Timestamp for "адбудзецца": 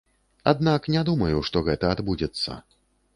1.97-2.57